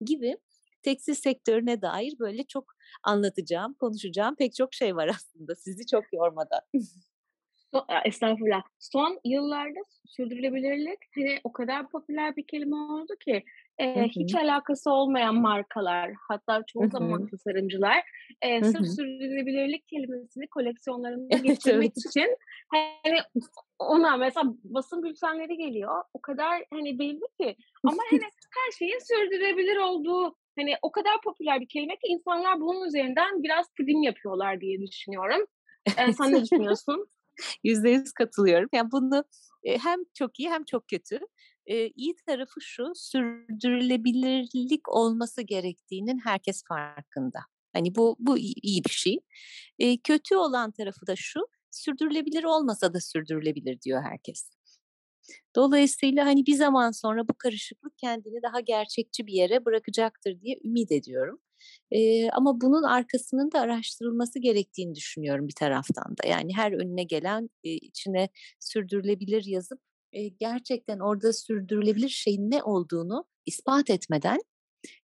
gibi 0.01 0.37
tekstil 0.83 1.15
sektörüne 1.15 1.83
dair 1.83 2.19
böyle 2.19 2.45
çok 2.45 2.65
anlatacağım, 3.03 3.75
konuşacağım 3.75 4.37
pek 4.37 4.55
çok 4.55 4.75
şey 4.75 4.97
var 4.97 5.09
aslında 5.09 5.55
sizi 5.55 5.87
çok 5.87 6.05
yormadan. 6.13 6.61
Estağfurullah. 8.05 8.63
Son 8.79 9.21
yıllarda 9.25 9.79
sürdürülebilirlik 10.07 10.99
hani 11.15 11.41
o 11.45 11.53
kadar 11.53 11.91
popüler 11.91 12.37
bir 12.37 12.47
kelime 12.47 12.77
oldu 12.77 13.13
ki 13.25 13.45
e, 13.79 14.09
hiç 14.09 14.35
alakası 14.35 14.91
olmayan 14.91 15.35
markalar 15.35 16.13
hatta 16.29 16.63
çoğu 16.67 16.89
zaman 16.89 17.27
tasarımcılar 17.27 17.97
e, 18.43 18.65
sırf 18.65 18.87
sürdürülebilirlik 18.87 19.89
kelimesini 19.89 20.47
koleksiyonlarında 20.51 21.37
geçirmek 21.37 21.93
evet. 21.93 22.07
için 22.07 22.37
hani 22.73 23.19
ona 23.79 24.17
mesela 24.17 24.55
basın 24.65 25.03
bültenleri 25.03 25.57
geliyor. 25.57 26.03
O 26.15 26.21
kadar 26.21 26.65
hani 26.71 26.99
belli 26.99 27.21
ki 27.41 27.57
ama 27.85 28.03
hani 28.11 28.21
her 28.57 28.73
şeyin 28.79 28.99
sürdürülebilir 28.99 29.77
olduğu 29.77 30.37
hani 30.59 30.75
o 30.83 30.93
kadar 30.93 31.21
popüler 31.25 31.61
bir 31.61 31.69
kelime 31.69 31.95
ki 31.95 32.07
insanlar 32.07 32.61
bunun 32.61 32.87
üzerinden 32.87 33.43
biraz 33.43 33.67
prim 33.75 34.03
yapıyorlar 34.03 34.61
diye 34.61 34.81
düşünüyorum. 34.81 35.47
Ee, 35.87 36.13
sen 36.13 36.33
ne 36.33 36.43
düşünüyorsun? 36.43 37.07
Yüzde 37.65 37.91
yüz 37.91 38.13
katılıyorum. 38.13 38.69
Yani 38.73 38.93
bunu 38.93 39.25
hem 39.65 39.99
çok 40.15 40.41
iyi 40.41 40.51
hem 40.51 40.65
çok 40.65 40.89
kötü. 40.89 41.21
Ee, 41.69 41.89
iyi 41.97 42.17
tarafı 42.27 42.61
şu, 42.61 42.93
sürdürülebilirlik 42.95 44.89
olması 44.89 45.43
gerektiğinin 45.43 46.19
herkes 46.25 46.63
farkında. 46.69 47.39
Hani 47.73 47.95
bu 47.95 48.17
bu 48.19 48.39
iyi 48.39 48.85
bir 48.85 48.91
şey. 48.91 49.19
Ee, 49.79 49.99
kötü 49.99 50.37
olan 50.37 50.73
tarafı 50.73 51.07
da 51.07 51.17
şu, 51.17 51.41
sürdürülebilir 51.71 52.45
olmasa 52.45 52.95
da 52.95 53.01
sürdürülebilir 53.01 53.81
diyor 53.81 54.03
herkes. 54.03 54.51
Dolayısıyla 55.57 56.27
hani 56.27 56.47
bir 56.47 56.55
zaman 56.55 56.91
sonra 56.91 57.29
bu 57.29 57.35
karışıklık 57.39 57.99
kendini 57.99 58.43
daha 58.43 58.61
gerçekçi 58.61 59.27
bir 59.27 59.33
yere 59.33 59.65
bırakacaktır 59.65 60.41
diye 60.41 60.57
ümit 60.65 60.93
ediyorum. 60.93 61.41
Ee, 61.91 62.31
ama 62.31 62.61
bunun 62.61 62.83
arkasının 62.83 63.53
da 63.53 63.61
araştırılması 63.61 64.39
gerektiğini 64.39 64.95
düşünüyorum 64.95 65.49
bir 65.49 65.55
taraftan 65.55 66.17
da. 66.23 66.29
Yani 66.29 66.57
her 66.57 66.73
önüne 66.73 67.05
gelen 67.05 67.51
e, 67.65 67.71
içine 67.71 68.29
sürdürülebilir 68.61 69.45
yazıp 69.47 69.81
e, 70.13 70.29
gerçekten 70.29 70.99
orada 70.99 71.33
sürdürülebilir 71.33 72.09
şeyin 72.09 72.51
ne 72.51 72.63
olduğunu 72.63 73.25
ispat 73.47 73.91
etmeden 73.91 74.39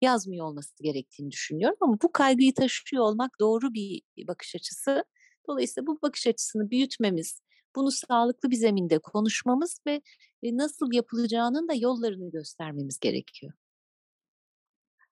yazmıyor 0.01 0.45
olması 0.45 0.83
gerektiğini 0.83 1.31
düşünüyorum. 1.31 1.77
Ama 1.81 1.98
bu 2.03 2.12
kaygıyı 2.12 2.53
taşıyor 2.53 3.03
olmak 3.03 3.31
doğru 3.39 3.74
bir 3.74 4.01
bakış 4.27 4.55
açısı. 4.55 5.03
Dolayısıyla 5.48 5.88
bu 5.88 6.01
bakış 6.01 6.27
açısını 6.27 6.72
büyütmemiz, 6.72 7.41
bunu 7.75 7.91
sağlıklı 7.91 8.51
bir 8.51 8.55
zeminde 8.55 9.00
konuşmamız 9.00 9.79
ve 9.88 10.01
nasıl 10.43 10.93
yapılacağının 10.93 11.67
da 11.67 11.74
yollarını 11.74 12.31
göstermemiz 12.31 13.00
gerekiyor. 13.00 13.53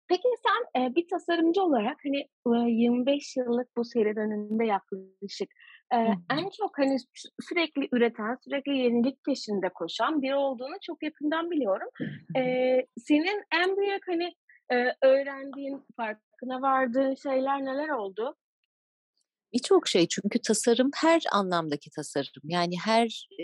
Peki 0.08 0.28
sen 0.44 0.96
bir 0.96 1.08
tasarımcı 1.08 1.64
olarak 1.64 1.98
hani 2.04 2.18
e, 2.68 2.72
25 2.72 3.38
yıllık 3.38 3.78
bu 3.78 3.86
serüveninde 3.86 4.66
yaklaşık 4.66 5.50
e, 5.94 5.98
en 6.30 6.50
çok 6.50 6.78
hani 6.78 6.98
sürekli 7.42 7.90
üreten, 7.92 8.38
sürekli 8.44 8.78
yenilik 8.78 9.24
peşinde 9.24 9.70
koşan 9.70 10.22
biri 10.22 10.36
olduğunu 10.36 10.76
çok 10.82 11.04
yakından 11.04 11.52
biliyorum. 11.52 11.90
E, 12.38 12.42
senin 12.98 13.44
en 13.54 13.78
büyük 13.78 14.08
hani 14.08 14.34
e, 14.72 15.08
öğrendiğin, 15.08 15.86
farkına 15.98 16.62
vardığın 16.62 17.16
şeyler 17.16 17.66
neler 17.66 17.90
oldu? 17.90 18.36
Birçok 19.54 19.88
şey 19.88 20.08
çünkü 20.08 20.42
tasarım 20.42 20.92
her 20.96 21.24
anlamdaki 21.32 21.90
tasarım 21.90 22.44
yani 22.44 22.76
her 22.86 23.28
e, 23.40 23.44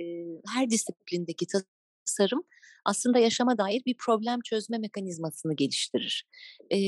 her 0.53 0.69
disiplindeki 0.69 1.45
tasarım 1.47 2.43
aslında 2.87 3.19
yaşama 3.19 3.57
dair 3.57 3.81
bir 3.85 3.95
problem 3.97 4.39
çözme 4.45 4.77
mekanizmasını 4.77 5.55
geliştirir. 5.55 6.25
E, 6.73 6.79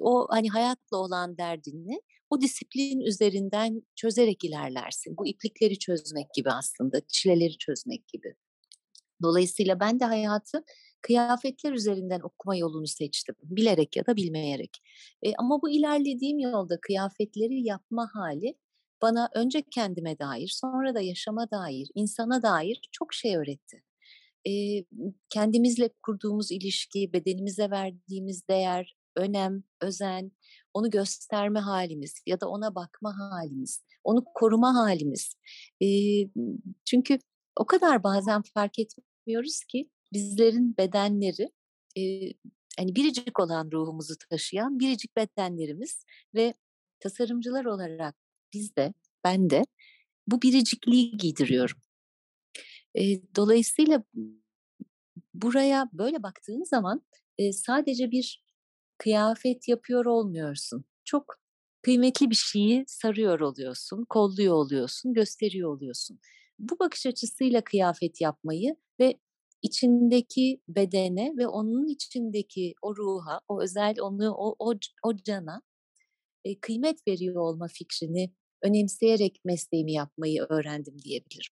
o 0.00 0.26
hani 0.30 0.50
hayatla 0.50 0.96
olan 0.96 1.38
derdini 1.38 2.00
o 2.30 2.40
disiplin 2.40 3.00
üzerinden 3.00 3.82
çözerek 3.96 4.44
ilerlersin. 4.44 5.16
Bu 5.16 5.26
iplikleri 5.26 5.78
çözmek 5.78 6.26
gibi 6.34 6.50
aslında, 6.50 7.00
çileleri 7.08 7.58
çözmek 7.58 8.08
gibi. 8.08 8.34
Dolayısıyla 9.22 9.80
ben 9.80 10.00
de 10.00 10.04
hayatı 10.04 10.64
kıyafetler 11.02 11.72
üzerinden 11.72 12.20
okuma 12.20 12.56
yolunu 12.56 12.86
seçtim. 12.86 13.34
Bilerek 13.42 13.96
ya 13.96 14.06
da 14.06 14.16
bilmeyerek. 14.16 14.78
E, 15.22 15.34
ama 15.34 15.62
bu 15.62 15.70
ilerlediğim 15.70 16.38
yolda 16.38 16.80
kıyafetleri 16.80 17.62
yapma 17.62 18.08
hali 18.14 18.54
bana 19.02 19.28
önce 19.34 19.62
kendime 19.62 20.18
dair, 20.18 20.48
sonra 20.48 20.94
da 20.94 21.00
yaşama 21.00 21.50
dair, 21.50 21.88
insana 21.94 22.42
dair 22.42 22.80
çok 22.92 23.14
şey 23.14 23.36
öğretti. 23.36 23.82
E, 24.48 24.84
kendimizle 25.30 25.90
kurduğumuz 26.02 26.52
ilişki, 26.52 27.12
bedenimize 27.12 27.70
verdiğimiz 27.70 28.48
değer, 28.48 28.96
önem, 29.16 29.62
özen, 29.80 30.32
onu 30.74 30.90
gösterme 30.90 31.60
halimiz 31.60 32.22
ya 32.26 32.40
da 32.40 32.48
ona 32.48 32.74
bakma 32.74 33.14
halimiz, 33.18 33.84
onu 34.04 34.24
koruma 34.34 34.74
halimiz. 34.74 35.34
E, 35.82 35.88
çünkü 36.84 37.18
o 37.56 37.66
kadar 37.66 38.02
bazen 38.02 38.42
fark 38.54 38.78
etmiyoruz 38.78 39.64
ki 39.64 39.90
bizlerin 40.12 40.76
bedenleri 40.78 41.50
e, 41.98 42.02
hani 42.78 42.96
biricik 42.96 43.40
olan 43.40 43.70
ruhumuzu 43.72 44.14
taşıyan 44.30 44.78
biricik 44.78 45.16
bedenlerimiz 45.16 46.04
ve 46.34 46.54
tasarımcılar 47.00 47.64
olarak 47.64 48.16
biz 48.52 48.76
de 48.76 48.94
ben 49.24 49.50
de 49.50 49.64
bu 50.26 50.42
biricikliği 50.42 51.16
giydiriyorum. 51.16 51.78
E, 52.98 53.02
dolayısıyla 53.36 54.04
buraya 55.34 55.88
böyle 55.92 56.22
baktığın 56.22 56.64
zaman 56.64 57.02
e, 57.38 57.52
sadece 57.52 58.10
bir 58.10 58.44
kıyafet 58.98 59.68
yapıyor 59.68 60.04
olmuyorsun. 60.04 60.84
Çok 61.04 61.36
kıymetli 61.82 62.30
bir 62.30 62.34
şeyi 62.34 62.84
sarıyor 62.88 63.40
oluyorsun, 63.40 64.04
kolluyor 64.08 64.54
oluyorsun, 64.54 65.14
gösteriyor 65.14 65.76
oluyorsun. 65.76 66.18
Bu 66.58 66.78
bakış 66.78 67.06
açısıyla 67.06 67.64
kıyafet 67.64 68.20
yapmayı 68.20 68.76
ve 69.00 69.18
içindeki 69.62 70.60
bedene 70.68 71.32
ve 71.38 71.46
onun 71.48 71.88
içindeki 71.88 72.74
o 72.82 72.96
ruha, 72.96 73.40
o 73.48 73.62
özel 73.62 73.94
onu 74.00 74.34
o 74.34 74.56
o, 74.58 74.74
o 75.04 75.16
cana 75.16 75.62
e, 76.44 76.60
kıymet 76.60 77.08
veriyor 77.08 77.36
olma 77.36 77.68
fikrini 77.68 78.32
önemseyerek 78.62 79.40
mesleğimi 79.44 79.92
yapmayı 79.92 80.42
öğrendim 80.42 81.02
diyebilirim. 81.02 81.52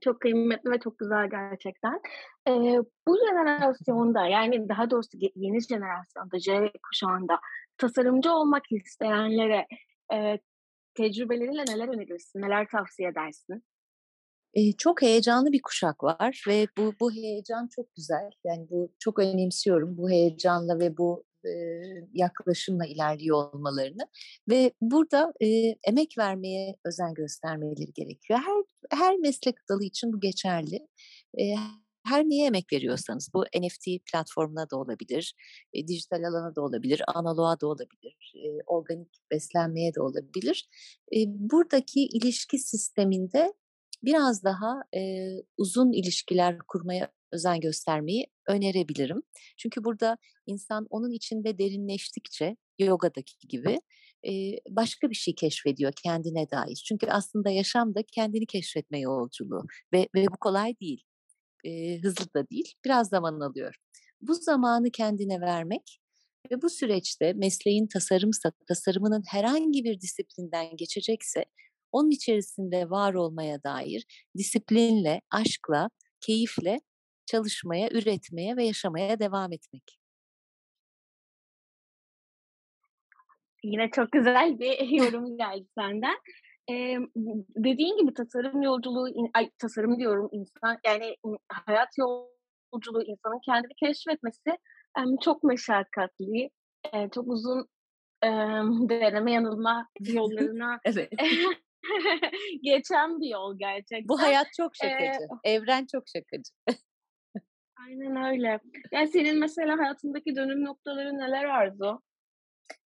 Çok 0.00 0.20
kıymetli 0.20 0.70
ve 0.70 0.78
çok 0.80 0.98
güzel 0.98 1.30
gerçekten. 1.30 2.00
Eee, 2.48 2.80
bu 3.08 3.16
jenerasyonda 3.18 4.26
yani 4.26 4.68
daha 4.68 4.90
doğrusu 4.90 5.10
yeni 5.34 5.60
jenerasyonda 5.60 6.38
Z 6.38 6.46
kuşağında 6.82 7.38
tasarımcı 7.78 8.32
olmak 8.32 8.62
isteyenlere 8.72 9.66
eee, 10.12 10.40
tecrübeleriyle 10.94 11.64
neler 11.66 11.88
önerirsin, 11.88 12.42
neler 12.42 12.66
tavsiye 12.72 13.08
edersin? 13.08 13.64
Eee, 14.54 14.72
çok 14.78 15.02
heyecanlı 15.02 15.52
bir 15.52 15.60
kuşak 15.62 16.04
var 16.04 16.44
ve 16.48 16.66
bu 16.78 16.92
bu 17.00 17.12
heyecan 17.12 17.68
çok 17.76 17.94
güzel. 17.94 18.30
Yani 18.44 18.66
bu 18.70 18.92
çok 18.98 19.18
önemsiyorum 19.18 19.96
bu 19.98 20.10
heyecanla 20.10 20.78
ve 20.78 20.96
bu 20.98 21.24
yaklaşımla 22.12 22.86
ilerliyor 22.86 23.54
olmalarını 23.54 24.08
ve 24.50 24.72
burada 24.80 25.32
eee, 25.40 25.76
emek 25.88 26.14
vermeye 26.18 26.76
özen 26.86 27.14
göstermeleri 27.14 27.92
gerekiyor. 27.94 28.38
Her 28.46 28.62
her 28.90 29.16
meslek 29.16 29.54
dalı 29.68 29.84
için 29.84 30.12
bu 30.12 30.20
geçerli. 30.20 30.88
Her 32.06 32.24
neye 32.24 32.46
emek 32.46 32.72
veriyorsanız 32.72 33.30
bu 33.34 33.44
NFT 33.58 33.86
platformuna 34.12 34.70
da 34.70 34.76
olabilir, 34.76 35.34
e, 35.72 35.88
dijital 35.88 36.22
alana 36.22 36.56
da 36.56 36.62
olabilir, 36.62 37.02
analoğa 37.14 37.60
da 37.60 37.66
olabilir, 37.66 38.32
e, 38.34 38.62
organik 38.66 39.08
beslenmeye 39.30 39.94
de 39.94 40.00
olabilir. 40.00 40.68
E, 41.16 41.18
buradaki 41.26 42.00
ilişki 42.00 42.58
sisteminde 42.58 43.52
biraz 44.02 44.44
daha 44.44 44.82
uzun 45.56 45.92
ilişkiler 45.92 46.58
kurmaya 46.68 47.12
özen 47.32 47.60
göstermeyi 47.60 48.26
önerebilirim. 48.48 49.22
Çünkü 49.56 49.84
burada 49.84 50.18
insan 50.46 50.86
onun 50.90 51.10
içinde 51.10 51.58
derinleştikçe 51.58 52.56
yogadaki 52.78 53.48
gibi 53.48 53.80
başka 54.70 55.10
bir 55.10 55.14
şey 55.14 55.34
keşfediyor 55.34 55.92
kendine 56.02 56.50
dair. 56.50 56.84
Çünkü 56.88 57.06
aslında 57.06 57.50
yaşam 57.50 57.94
da 57.94 58.00
kendini 58.12 58.46
keşfetme 58.46 59.00
yolculuğu 59.00 59.64
ve, 59.92 60.08
ve 60.14 60.26
bu 60.26 60.36
kolay 60.40 60.74
değil, 60.80 61.02
e, 61.64 61.98
hızlı 61.98 62.34
da 62.34 62.48
değil, 62.48 62.72
biraz 62.84 63.08
zaman 63.08 63.40
alıyor. 63.40 63.74
Bu 64.20 64.34
zamanı 64.34 64.90
kendine 64.90 65.40
vermek 65.40 66.00
ve 66.50 66.62
bu 66.62 66.70
süreçte 66.70 67.32
mesleğin 67.32 67.86
tasarımsa, 67.86 68.52
tasarımının 68.68 69.22
herhangi 69.28 69.84
bir 69.84 70.00
disiplinden 70.00 70.76
geçecekse 70.76 71.44
onun 71.92 72.10
içerisinde 72.10 72.90
var 72.90 73.14
olmaya 73.14 73.62
dair 73.62 74.06
disiplinle, 74.38 75.20
aşkla, 75.30 75.90
keyifle 76.20 76.80
çalışmaya, 77.26 77.88
üretmeye 77.90 78.56
ve 78.56 78.64
yaşamaya 78.64 79.18
devam 79.18 79.52
etmek. 79.52 79.98
Yine 83.64 83.90
çok 83.90 84.12
güzel 84.12 84.58
bir 84.58 84.78
yorum 84.88 85.36
geldi 85.38 85.66
senden. 85.78 86.16
Eee, 86.68 86.98
dediğin 87.56 87.96
gibi 87.96 88.14
tasarım 88.14 88.62
yolculuğu, 88.62 89.08
ay 89.34 89.50
tasarım 89.58 89.98
diyorum 89.98 90.28
insan 90.32 90.78
yani 90.86 91.16
hayat 91.48 91.88
yolculuğu 91.98 93.02
insanın 93.02 93.40
kendini 93.46 93.72
keşfetmesi 93.74 94.50
em, 94.98 95.16
çok 95.24 95.42
meşakkatli, 95.42 96.50
eee, 96.94 97.08
çok 97.14 97.28
uzun 97.28 97.66
emm, 98.22 98.88
deneme 98.88 99.32
yanılma 99.32 99.88
yollarına 100.00 100.78
evet. 100.84 101.12
geçen 102.62 103.20
bir 103.20 103.28
yol 103.28 103.58
gerçekten. 103.58 104.08
Bu 104.08 104.22
hayat 104.22 104.46
çok 104.56 104.76
şakacı. 104.76 105.26
Ee, 105.44 105.52
Evren 105.52 105.86
çok 105.92 106.02
şakacı. 106.08 106.80
aynen 107.86 108.32
öyle. 108.32 108.60
Yani 108.92 109.08
senin 109.08 109.38
mesela 109.38 109.78
hayatındaki 109.78 110.36
dönüm 110.36 110.64
noktaları 110.64 111.18
neler 111.18 111.44
Arzu? 111.44 112.02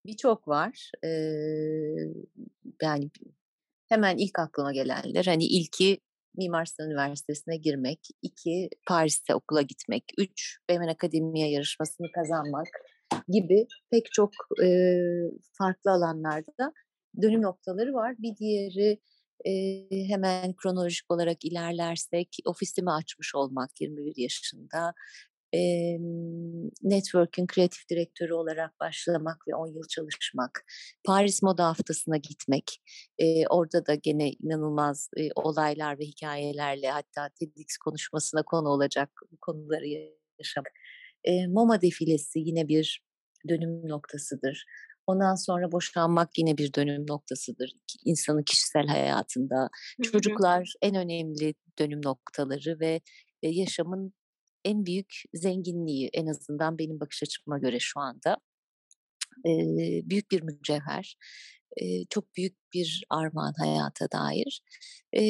Birçok 0.07 0.49
var. 0.49 0.91
Ee, 1.05 1.09
yani 2.83 3.11
hemen 3.89 4.17
ilk 4.17 4.39
aklıma 4.39 4.73
gelenler 4.73 5.25
hani 5.25 5.45
ilki 5.45 6.01
Mimar 6.37 6.65
Sinan 6.65 6.91
Üniversitesi'ne 6.91 7.57
girmek, 7.57 8.01
iki 8.23 8.69
Paris'te 8.87 9.35
okula 9.35 9.63
gitmek, 9.63 10.05
üç 10.19 10.59
Bemen 10.69 10.89
Akademiye 10.89 11.51
yarışmasını 11.51 12.07
kazanmak 12.13 12.67
gibi 13.29 13.67
pek 13.91 14.13
çok 14.13 14.31
e, 14.63 14.99
farklı 15.59 15.91
alanlarda 15.91 16.73
dönüm 17.23 17.43
noktaları 17.43 17.95
var. 17.95 18.15
Bir 18.19 18.37
diğeri 18.37 19.01
e, 19.45 19.53
hemen 20.09 20.55
kronolojik 20.57 21.11
olarak 21.11 21.45
ilerlersek 21.45 22.37
ofisimi 22.45 22.93
açmış 22.93 23.35
olmak 23.35 23.81
21 23.81 24.13
yaşında. 24.17 24.95
E, 25.55 25.61
Network'ün 26.83 27.47
kreatif 27.47 27.89
direktörü 27.89 28.33
olarak 28.33 28.81
başlamak 28.81 29.49
ve 29.49 29.55
10 29.55 29.67
yıl 29.67 29.83
çalışmak. 29.89 30.65
Paris 31.05 31.43
Moda 31.43 31.67
Haftası'na 31.67 32.17
gitmek. 32.17 32.83
E, 33.19 33.47
orada 33.47 33.87
da 33.87 33.95
gene 33.95 34.31
inanılmaz 34.31 35.11
e, 35.17 35.29
olaylar 35.35 35.99
ve 35.99 36.05
hikayelerle 36.05 36.91
hatta 36.91 37.29
TEDx 37.29 37.77
konuşmasına 37.77 38.43
konu 38.43 38.69
olacak 38.69 39.11
konuları 39.41 39.87
yaşamak. 40.39 40.73
E, 41.25 41.47
MoMA 41.47 41.83
defilesi 41.83 42.39
yine 42.39 42.69
bir 42.69 43.03
dönüm 43.49 43.89
noktasıdır. 43.89 44.65
Ondan 45.07 45.35
sonra 45.35 45.73
boşanmak 45.73 46.39
yine 46.39 46.59
bir 46.59 46.75
dönüm 46.75 47.07
noktasıdır 47.07 47.73
insanın 48.05 48.43
kişisel 48.43 48.87
hayatında. 48.87 49.69
Çocuklar 50.03 50.73
en 50.83 50.95
önemli 50.95 51.55
dönüm 51.79 52.01
noktaları 52.05 52.81
ve 52.81 53.01
yaşamın 53.43 54.15
en 54.65 54.87
büyük 54.87 55.23
zenginliği 55.35 56.11
en 56.13 56.27
azından 56.27 56.79
benim 56.79 57.01
bakış 57.01 57.23
açıma 57.23 57.59
göre 57.59 57.79
şu 57.81 58.01
anda. 58.01 58.37
Ee, 59.47 60.11
büyük 60.11 60.31
bir 60.31 60.43
mücevher, 60.43 61.17
ee, 61.77 62.05
çok 62.11 62.37
büyük 62.37 62.57
bir 62.75 63.05
armağan 63.11 63.55
hayata 63.59 64.13
dair 64.13 64.63
ee, 65.13 65.23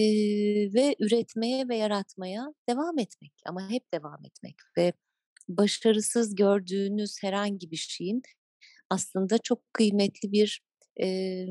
ve 0.75 0.97
üretmeye 1.01 1.69
ve 1.69 1.77
yaratmaya 1.77 2.55
devam 2.69 2.99
etmek 2.99 3.33
ama 3.47 3.71
hep 3.71 3.93
devam 3.95 4.25
etmek 4.25 4.55
ve 4.79 4.93
başarısız 5.49 6.35
gördüğünüz 6.35 7.23
herhangi 7.23 7.71
bir 7.71 7.77
şeyin 7.77 8.23
aslında 8.91 9.39
çok 9.39 9.75
kıymetli 9.75 10.33
bir 10.33 10.63
e, 11.03 11.47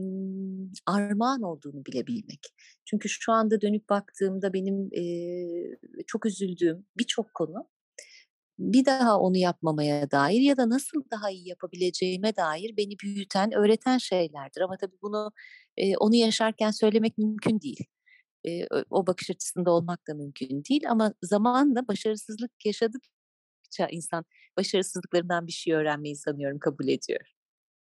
armağan 0.86 1.42
olduğunu 1.42 1.86
bilebilmek. 1.86 2.48
Çünkü 2.86 3.10
şu 3.10 3.32
anda 3.32 3.62
dönüp 3.62 3.90
baktığımda 3.90 4.54
benim 4.54 4.90
e, 4.94 6.04
çok 6.08 6.26
üzüldüğüm 6.26 6.86
birçok 6.98 7.34
konu 7.34 7.68
bir 8.60 8.86
daha 8.86 9.20
onu 9.20 9.38
yapmamaya 9.38 10.12
dair 10.12 10.42
ya 10.42 10.58
da 10.58 10.70
nasıl 10.70 11.04
daha 11.12 11.30
iyi 11.32 11.50
yapabileceğime 11.50 12.36
dair 12.36 12.78
beni 12.78 13.00
büyüten, 13.04 13.52
öğreten 13.54 13.98
şeylerdir. 13.98 14.62
Ama 14.62 14.78
tabii 14.78 14.98
bunu 15.02 15.32
e, 15.78 15.98
onu 15.98 16.16
yaşarken 16.16 16.72
söylemek 16.72 17.18
mümkün 17.18 17.62
değil. 17.62 17.86
E, 18.48 18.68
o 18.90 19.08
bakış 19.08 19.30
açısında 19.30 19.72
olmak 19.72 20.08
da 20.08 20.14
mümkün 20.14 20.64
değil. 20.70 20.92
Ama 20.92 21.14
zamanla 21.24 21.88
başarısızlık 21.88 22.52
yaşadıkça 22.66 23.88
insan 23.92 24.26
başarısızlıklarından 24.58 25.48
bir 25.48 25.52
şey 25.52 25.74
öğrenmeyi 25.74 26.16
sanıyorum 26.16 26.60
kabul 26.60 26.88
ediyor. 26.88 27.38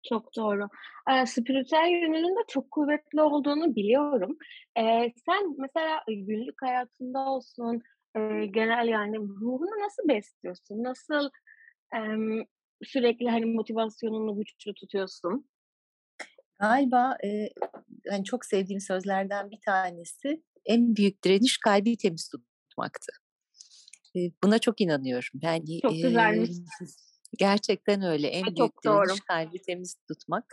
Çok 0.09 0.35
doğru. 0.37 0.67
Eee, 1.09 1.25
spiritüel 1.25 1.89
yönünün 1.89 2.35
de 2.35 2.39
çok 2.47 2.71
kuvvetli 2.71 3.21
olduğunu 3.21 3.75
biliyorum. 3.75 4.37
Eee, 4.77 5.13
sen 5.25 5.55
mesela 5.57 5.99
günlük 6.07 6.55
hayatında 6.61 7.19
olsun, 7.19 7.81
eee, 8.17 8.45
genel 8.45 8.87
yani 8.87 9.17
ruhunu 9.17 9.83
nasıl 9.85 10.07
besliyorsun? 10.07 10.83
Nasıl, 10.83 11.29
emm, 11.95 12.43
sürekli, 12.83 13.29
hani, 13.29 13.45
motivasyonunu 13.45 14.37
güçlü 14.37 14.73
tutuyorsun? 14.73 15.49
Galiba, 16.59 17.17
eee, 17.23 17.53
hani, 18.09 18.23
çok 18.23 18.45
sevdiğim 18.45 18.81
sözlerden 18.81 19.51
bir 19.51 19.59
tanesi, 19.65 20.43
en 20.65 20.95
büyük 20.95 21.23
direniş 21.23 21.57
kalbi 21.57 21.97
temiz 21.97 22.29
tutmaktı. 22.29 23.11
Eee, 24.15 24.31
buna 24.43 24.59
çok 24.59 24.81
inanıyorum. 24.81 25.39
Yani, 25.41 25.81
Çok 25.81 26.01
güzelmiş. 26.01 26.49
Gerçekten 27.37 28.01
öyle. 28.01 28.27
En 28.27 28.45
Ve 28.47 28.55
büyük 28.55 28.73
çok 28.83 28.83
doğru. 28.85 29.19
kalbi 29.27 29.61
temiz 29.61 29.95
tutmak. 30.07 30.45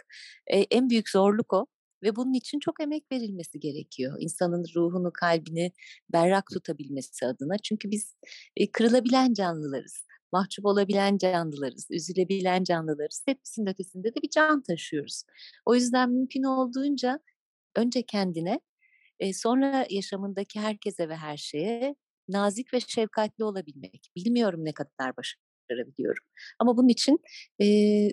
Eee, 0.51 0.67
en 0.71 0.91
büyük 0.91 1.09
zorluk 1.09 1.53
o 1.53 1.67
ve 2.03 2.17
bunun 2.17 2.33
için 2.35 2.59
çok 2.61 2.81
emek 2.81 3.05
verilmesi 3.13 3.61
gerekiyor. 3.61 4.17
İnsanın 4.21 4.65
ruhunu, 4.77 5.11
kalbini 5.15 5.73
berrak 6.13 6.45
tutabilmesi 6.55 7.27
adına. 7.27 7.59
Çünkü 7.59 7.91
biz 7.91 8.17
e, 8.57 8.71
kırılabilen 8.73 9.33
canlılarız. 9.35 10.05
Mahcup 10.33 10.67
olabilen 10.67 11.19
canlılarız, 11.19 11.87
üzülebilen 11.91 12.65
canlılarız. 12.65 13.23
Hepsinin 13.27 13.67
ötesinde 13.67 14.09
de 14.15 14.23
bir 14.23 14.31
can 14.31 14.63
taşıyoruz. 14.63 15.23
O 15.67 15.75
yüzden 15.75 16.11
mümkün 16.11 16.43
olduğunca 16.43 17.21
önce 17.77 18.03
kendine, 18.03 18.61
e, 19.21 19.33
sonra 19.35 19.87
yaşamındaki 19.91 20.61
herkese 20.61 21.09
ve 21.09 21.17
her 21.17 21.37
şeye 21.37 21.97
nazik 22.29 22.75
ve 22.75 22.81
şefkatli 22.81 23.45
olabilmek. 23.45 24.11
Bilmiyorum 24.17 24.65
ne 24.65 24.73
kadar 24.75 25.17
başarılı 25.17 25.43
başarabiliyorum. 25.70 26.24
Ama 26.59 26.77
bunun 26.77 26.88
için 26.88 27.18
e, 27.59 27.66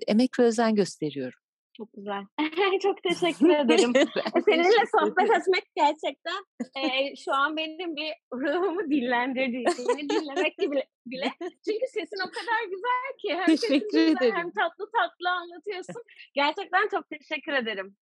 emek 0.07 0.39
ve 0.39 0.43
özen 0.43 0.75
gösteriyorum. 0.75 1.39
Çok 1.77 1.93
güzel. 1.93 2.23
Çok 2.81 3.03
teşekkür 3.09 3.49
ederim. 3.49 3.91
E, 3.95 4.41
seninle 4.45 4.85
sohbet 4.99 5.31
etmek 5.31 5.63
gerçekten 5.75 6.41
e, 6.75 7.15
şu 7.15 7.33
an 7.33 7.57
benim 7.57 7.95
bir 7.95 8.13
ruhumu 8.33 8.91
dinlendirdi. 8.91 9.63
Seni 9.75 10.09
dinlemek 10.09 10.59
bile, 10.59 10.85
bile. 11.05 11.31
Çünkü 11.41 11.87
sesin 11.87 12.27
o 12.27 12.29
kadar 12.31 12.63
güzel 12.63 13.17
ki. 13.21 13.41
Hem 13.41 13.45
teşekkür 13.45 13.85
güzel, 13.85 14.15
ederim. 14.17 14.35
hem 14.35 14.51
tatlı 14.51 14.85
tatlı 14.91 15.29
anlatıyorsun. 15.29 16.03
Gerçekten 16.33 16.87
çok 16.91 17.09
teşekkür 17.09 17.53
ederim. 17.53 17.97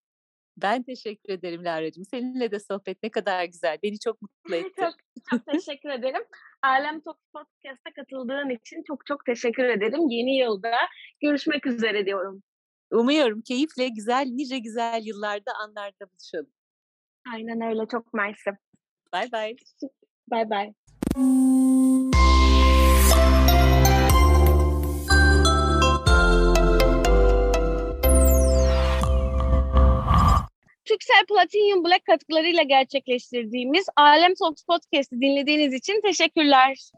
Ben 0.62 0.84
teşekkür 0.84 1.34
ederim 1.34 1.66
Lara'cığım. 1.66 2.06
Seninle 2.06 2.52
de 2.52 2.60
sohbet 2.60 3.04
ne 3.04 3.10
kadar 3.10 3.46
güzel. 3.46 3.78
Beni 3.84 4.00
çok 4.00 4.22
mutlu 4.22 4.56
etti. 4.56 4.82
Çok, 4.82 4.94
çok 5.30 5.46
teşekkür 5.46 5.90
ederim. 5.90 6.24
Alem 6.62 7.02
Talk 7.02 7.18
Podcast'a 7.34 7.94
katıldığın 7.96 8.50
için 8.50 8.84
çok 8.88 9.06
çok 9.06 9.26
teşekkür 9.26 9.64
ederim. 9.64 10.10
Yeni 10.10 10.38
yılda 10.38 10.76
görüşmek 11.22 11.68
üzere 11.68 12.06
diyorum. 12.06 12.44
Umuyorum 12.92 13.42
keyifle 13.42 13.88
güzel, 13.88 14.26
nice 14.32 14.60
güzel 14.60 15.02
yıllarda 15.06 15.52
anlarda 15.64 16.06
buluşalım. 16.12 16.54
Aynen 17.34 17.62
öyle. 17.62 17.88
Çok 17.92 18.14
mersi. 18.14 18.50
Bay 19.14 19.32
bay. 19.32 19.56
Bay 20.32 20.50
bay. 20.50 20.74
Türksel 30.90 31.26
Platinum 31.26 31.84
Black 31.84 32.06
katkılarıyla 32.06 32.64
gerçekleştirdiğimiz 32.64 33.86
Alem 33.96 34.34
Talks 34.36 34.64
Podcast'ı 34.64 35.22
dinlediğiniz 35.22 35.74
için 35.74 36.02
teşekkürler. 36.02 36.92